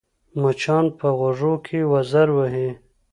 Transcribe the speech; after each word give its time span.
مچان 0.41 0.85
په 0.99 1.07
غوږو 1.17 1.53
کې 1.65 1.79
وزر 1.91 2.27
وهي 2.37 2.69